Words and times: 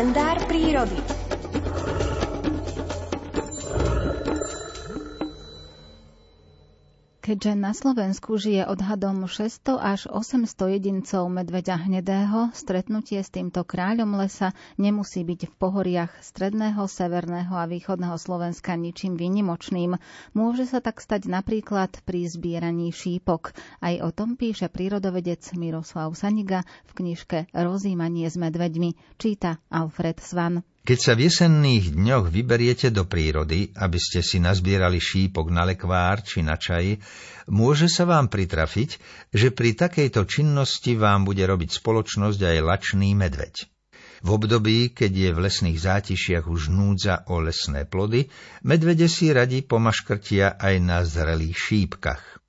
kalendár 0.00 0.46
prírody. 0.48 1.29
Keďže 7.30 7.54
na 7.54 7.70
Slovensku 7.70 8.42
žije 8.42 8.66
odhadom 8.66 9.30
600 9.30 9.78
až 9.78 10.10
800 10.10 10.50
jedincov 10.74 11.30
medveďa 11.30 11.86
hnedého, 11.86 12.50
stretnutie 12.50 13.22
s 13.22 13.30
týmto 13.30 13.62
kráľom 13.62 14.18
lesa 14.18 14.50
nemusí 14.82 15.22
byť 15.22 15.46
v 15.46 15.54
pohoriach 15.54 16.10
stredného, 16.26 16.90
severného 16.90 17.54
a 17.54 17.70
východného 17.70 18.18
Slovenska 18.18 18.74
ničím 18.74 19.14
výnimočným. 19.14 19.94
Môže 20.34 20.66
sa 20.66 20.82
tak 20.82 20.98
stať 20.98 21.30
napríklad 21.30 22.02
pri 22.02 22.26
zbieraní 22.26 22.90
šípok. 22.90 23.54
Aj 23.78 23.94
o 24.02 24.10
tom 24.10 24.34
píše 24.34 24.66
prírodovedec 24.66 25.54
Miroslav 25.54 26.10
Saniga 26.18 26.66
v 26.90 26.98
knižke 26.98 27.46
Rozímanie 27.54 28.26
s 28.26 28.34
medveďmi. 28.34 29.22
Číta 29.22 29.62
Alfred 29.70 30.18
Svan. 30.18 30.66
Keď 30.80 30.98
sa 30.98 31.12
v 31.12 31.28
jesenných 31.28 31.92
dňoch 31.92 32.32
vyberiete 32.32 32.88
do 32.88 33.04
prírody, 33.04 33.68
aby 33.76 34.00
ste 34.00 34.24
si 34.24 34.40
nazbierali 34.40 34.96
šípok 34.96 35.52
na 35.52 35.68
lekvár 35.68 36.24
či 36.24 36.40
na 36.40 36.56
čaj, 36.56 36.96
môže 37.52 37.84
sa 37.92 38.08
vám 38.08 38.32
pritrafiť, 38.32 38.96
že 39.28 39.52
pri 39.52 39.76
takejto 39.76 40.24
činnosti 40.24 40.96
vám 40.96 41.28
bude 41.28 41.44
robiť 41.44 41.76
spoločnosť 41.84 42.40
aj 42.40 42.58
lačný 42.64 43.12
medveď. 43.12 43.68
V 44.24 44.28
období, 44.36 44.92
keď 44.96 45.12
je 45.12 45.30
v 45.36 45.42
lesných 45.48 45.78
zátišiach 45.80 46.48
už 46.48 46.72
núdza 46.72 47.28
o 47.28 47.44
lesné 47.44 47.84
plody, 47.84 48.32
medvede 48.64 49.08
si 49.08 49.32
radi 49.32 49.60
pomaškrtia 49.60 50.56
aj 50.56 50.74
na 50.80 51.04
zrelých 51.04 51.56
šípkach. 51.56 52.39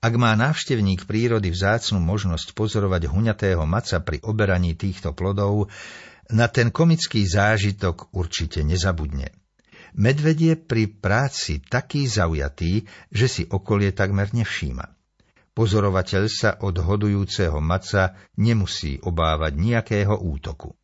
Ak 0.00 0.14
má 0.14 0.36
návštevník 0.36 1.08
prírody 1.08 1.50
vzácnu 1.50 1.98
možnosť 1.98 2.52
pozorovať 2.52 3.08
huňatého 3.10 3.64
maca 3.64 3.98
pri 4.04 4.20
oberaní 4.24 4.76
týchto 4.76 5.12
plodov, 5.12 5.72
na 6.30 6.50
ten 6.50 6.74
komický 6.74 7.22
zážitok 7.22 8.10
určite 8.14 8.66
nezabudne. 8.66 9.30
Medveď 9.96 10.38
je 10.38 10.54
pri 10.58 10.84
práci 10.92 11.64
taký 11.64 12.04
zaujatý, 12.04 12.84
že 13.08 13.26
si 13.30 13.42
okolie 13.48 13.96
takmer 13.96 14.28
nevšíma. 14.34 14.92
Pozorovateľ 15.56 16.24
sa 16.28 16.60
od 16.60 16.76
hodujúceho 16.76 17.56
maca 17.64 18.12
nemusí 18.36 19.00
obávať 19.00 19.56
nejakého 19.56 20.12
útoku. 20.12 20.76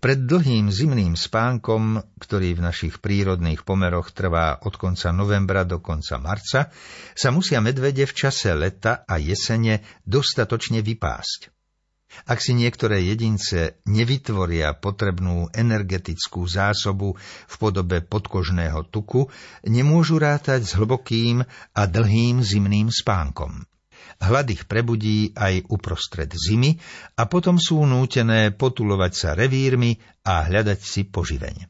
Pred 0.00 0.26
dlhým 0.26 0.68
zimným 0.68 1.14
spánkom, 1.14 2.02
ktorý 2.18 2.58
v 2.58 2.64
našich 2.64 2.94
prírodných 2.98 3.62
pomeroch 3.62 4.10
trvá 4.10 4.60
od 4.62 4.74
konca 4.76 5.10
novembra 5.10 5.62
do 5.62 5.78
konca 5.78 6.18
marca, 6.18 6.68
sa 7.12 7.28
musia 7.30 7.62
medvede 7.62 8.04
v 8.04 8.16
čase 8.16 8.52
leta 8.52 9.06
a 9.08 9.18
jesene 9.18 9.84
dostatočne 10.06 10.80
vypásť. 10.80 11.52
Ak 12.28 12.44
si 12.44 12.52
niektoré 12.52 13.00
jedince 13.08 13.80
nevytvoria 13.88 14.76
potrebnú 14.76 15.48
energetickú 15.48 16.44
zásobu 16.44 17.16
v 17.48 17.54
podobe 17.56 18.04
podkožného 18.04 18.84
tuku, 18.92 19.32
nemôžu 19.64 20.20
rátať 20.20 20.60
s 20.68 20.76
hlbokým 20.76 21.40
a 21.72 21.82
dlhým 21.88 22.44
zimným 22.44 22.92
spánkom. 22.92 23.64
Hlad 24.22 24.50
ich 24.54 24.70
prebudí 24.70 25.34
aj 25.34 25.66
uprostred 25.68 26.30
zimy 26.30 26.78
a 27.18 27.26
potom 27.26 27.58
sú 27.58 27.82
nútené 27.82 28.54
potulovať 28.54 29.12
sa 29.12 29.30
revírmi 29.34 29.98
a 30.22 30.46
hľadať 30.46 30.80
si 30.80 31.02
poživeň. 31.08 31.66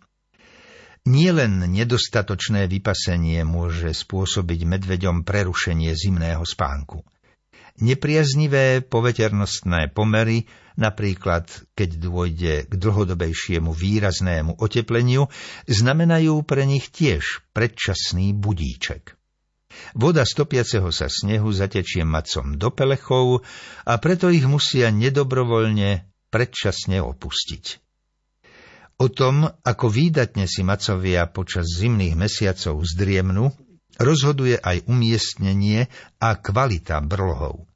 Nielen 1.03 1.67
nedostatočné 1.67 2.71
vypasenie 2.71 3.43
môže 3.43 3.91
spôsobiť 3.91 4.61
medveďom 4.63 5.27
prerušenie 5.27 5.91
zimného 5.99 6.47
spánku. 6.47 7.03
Nepriaznivé 7.83 8.85
poveternostné 8.85 9.91
pomery, 9.91 10.47
napríklad 10.79 11.49
keď 11.75 11.91
dôjde 11.99 12.55
k 12.69 12.73
dlhodobejšiemu 12.79 13.73
výraznému 13.73 14.61
otepleniu, 14.63 15.27
znamenajú 15.67 16.45
pre 16.47 16.69
nich 16.69 16.93
tiež 16.93 17.43
predčasný 17.51 18.37
budíček. 18.37 19.17
Voda 19.93 20.25
stopiaceho 20.25 20.89
sa 20.91 21.09
snehu 21.09 21.53
zatečie 21.53 22.03
macom 22.07 22.57
do 22.57 22.69
pelechov 22.73 23.45
a 23.89 23.97
preto 24.01 24.29
ich 24.29 24.45
musia 24.47 24.93
nedobrovoľne 24.93 26.09
predčasne 26.33 27.05
opustiť. 27.05 27.65
O 29.03 29.11
tom, 29.11 29.51
ako 29.67 29.87
výdatne 29.91 30.47
si 30.47 30.63
macovia 30.63 31.27
počas 31.27 31.67
zimných 31.81 32.15
mesiacov 32.15 32.87
zdriemnu, 32.87 33.51
rozhoduje 33.99 34.57
aj 34.57 34.87
umiestnenie 34.87 35.91
a 36.23 36.39
kvalita 36.39 37.03
brlohov. 37.03 37.67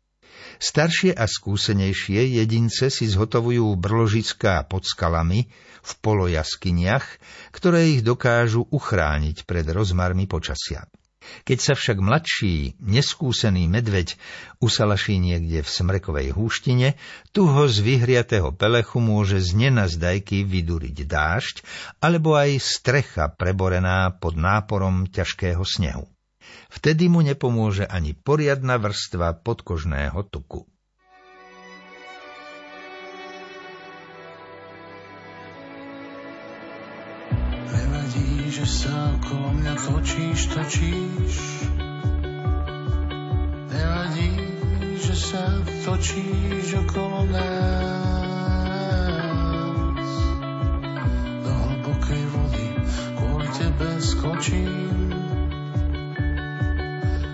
Staršie 0.56 1.12
a 1.12 1.28
skúsenejšie 1.28 2.40
jedince 2.40 2.88
si 2.88 3.04
zhotovujú 3.04 3.76
brložická 3.76 4.64
pod 4.64 4.88
skalami 4.88 5.52
v 5.84 5.92
polojaskyniach, 6.00 7.04
ktoré 7.52 7.92
ich 7.92 8.00
dokážu 8.00 8.64
uchrániť 8.72 9.44
pred 9.44 9.68
rozmarmi 9.68 10.24
počasia. 10.24 10.88
Keď 11.46 11.58
sa 11.58 11.72
však 11.78 11.98
mladší, 12.02 12.78
neskúsený 12.82 13.66
medveď 13.70 14.18
usalaší 14.58 15.18
niekde 15.22 15.62
v 15.62 15.68
smrekovej 15.68 16.34
húštine, 16.34 16.98
tu 17.30 17.46
ho 17.48 17.64
z 17.66 17.80
vyhriatého 17.80 18.52
pelechu 18.52 18.98
môže 18.98 19.40
z 19.40 19.68
nenazdajky 19.68 20.44
vyduriť 20.44 20.96
dážď 21.06 21.56
alebo 22.04 22.36
aj 22.36 22.58
strecha 22.60 23.32
preborená 23.32 24.12
pod 24.14 24.36
náporom 24.36 25.08
ťažkého 25.08 25.62
snehu. 25.62 26.06
Vtedy 26.70 27.08
mu 27.08 27.24
nepomôže 27.24 27.86
ani 27.86 28.14
poriadna 28.14 28.76
vrstva 28.76 29.38
podkožného 29.40 30.20
tuku. 30.28 30.66
Že 38.56 38.88
sa 38.88 39.12
okolo 39.20 39.52
mňa 39.52 39.74
točíš, 39.76 40.48
točíš. 40.48 41.60
Nevadí, 43.68 44.32
že 44.96 45.12
sa 45.12 45.60
točíš 45.84 46.64
okolo 46.88 47.28
nás. 47.36 47.52
Do 51.44 51.52
hlbokej 51.52 52.24
vody 52.32 52.68
kvôli 53.20 53.48
tebe 53.60 54.00
skočím. 54.00 55.12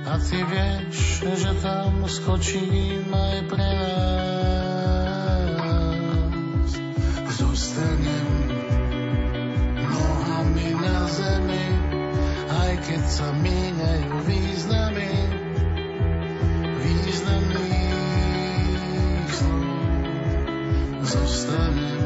A 0.03 0.19
ty 0.19 0.43
vieš, 0.43 1.23
že 1.23 1.55
tam 1.63 2.03
skočím 2.11 3.07
aj 3.15 3.47
pre 3.47 3.63
nás. 3.63 5.12
Keď 12.83 13.03
sa 13.07 13.31
míňajú 13.31 14.15
významy. 14.27 15.11
Významných 16.83 17.99
slov. 19.31 19.67
Zostanem 21.07 22.03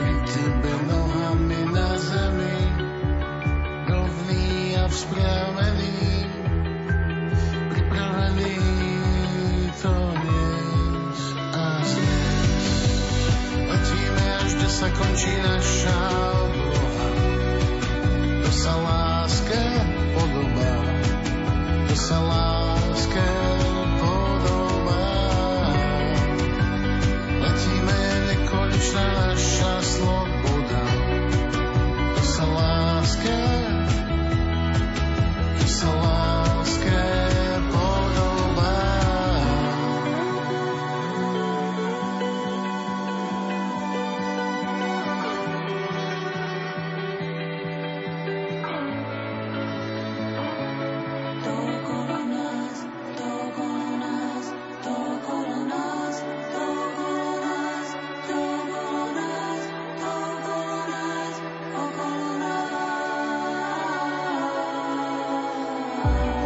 pri 0.00 0.14
tebe 0.24 0.72
nohami 0.88 1.60
na 1.72 1.90
zemi, 2.00 2.58
rovný 3.88 4.76
a 4.80 4.84
vzpriamený. 4.88 6.00
sa 14.80 14.88
končí 14.96 15.28
naša 15.44 15.98
obloha. 16.40 17.08
To 18.40 18.48
sa 18.48 18.72
to 22.10 22.16
sa 22.16 22.49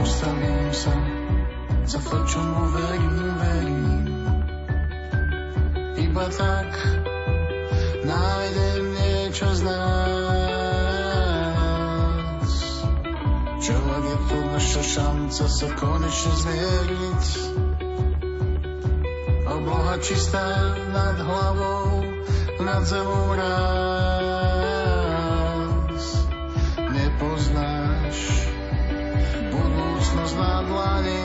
postavím 0.04 0.68
sa 0.68 0.92
za 1.88 1.96
to, 1.96 2.28
čomu 2.28 2.76
verím, 2.76 3.24
verím. 3.40 4.04
Iba 5.96 6.28
tak 6.28 6.76
nájdem 8.04 8.84
nie 9.00 9.32
čas 9.32 9.64
nás. 9.64 10.04
Čo 13.64 13.80
ak 13.80 14.04
je 14.04 14.16
tu 14.28 14.44
naša 14.52 14.84
šanca 14.84 15.44
sa 15.48 15.68
konečne 15.72 16.32
zmieriť? 16.36 17.24
Obloha 19.48 19.96
čistá 20.04 20.76
nad 20.92 21.16
hlavou, 21.16 22.04
nad 22.60 22.84
zemou 22.84 23.32
raz. 23.40 23.93
Na 30.34 30.66
dlani, 30.66 31.24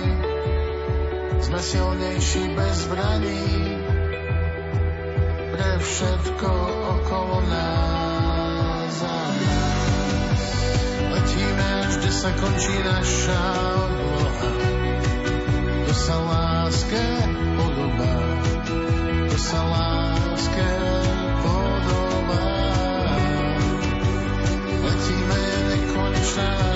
sme 1.41 1.59
silnejší 1.59 2.53
bez 2.53 2.85
zbraní 2.85 3.45
pre 5.53 5.71
všetko 5.81 6.50
okolo 7.00 7.38
nás 7.50 8.95
a. 9.01 9.19
Letíme 11.09 11.69
kde 12.00 12.11
sa 12.13 12.29
končí 12.38 12.75
naša 12.85 13.44
obloha. 13.75 14.51
To 15.89 15.94
sa 15.94 16.15
láske 16.21 17.03
podobá, 17.57 18.15
to 19.29 19.38
sa 19.41 19.61
láske 19.67 20.69
podobá. 21.44 22.45
Letíme, 24.79 25.41
nekonečná 25.73 26.69